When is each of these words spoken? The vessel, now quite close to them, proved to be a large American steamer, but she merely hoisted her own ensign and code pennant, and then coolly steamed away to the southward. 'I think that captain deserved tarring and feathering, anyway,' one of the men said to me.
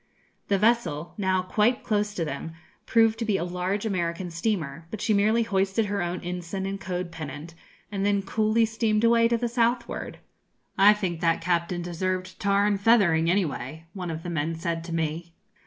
The 0.47 0.57
vessel, 0.57 1.13
now 1.15 1.43
quite 1.43 1.83
close 1.83 2.15
to 2.15 2.25
them, 2.25 2.53
proved 2.87 3.19
to 3.19 3.25
be 3.25 3.37
a 3.37 3.43
large 3.43 3.85
American 3.85 4.31
steamer, 4.31 4.87
but 4.89 4.99
she 4.99 5.13
merely 5.13 5.43
hoisted 5.43 5.85
her 5.85 6.01
own 6.01 6.21
ensign 6.21 6.65
and 6.65 6.81
code 6.81 7.11
pennant, 7.11 7.53
and 7.91 8.03
then 8.03 8.23
coolly 8.23 8.65
steamed 8.65 9.03
away 9.03 9.27
to 9.27 9.37
the 9.37 9.47
southward. 9.47 10.17
'I 10.75 10.93
think 10.95 11.21
that 11.21 11.39
captain 11.39 11.83
deserved 11.83 12.39
tarring 12.39 12.73
and 12.73 12.81
feathering, 12.81 13.29
anyway,' 13.29 13.85
one 13.93 14.09
of 14.09 14.23
the 14.23 14.31
men 14.31 14.55
said 14.55 14.83
to 14.85 14.95
me. 14.95 15.35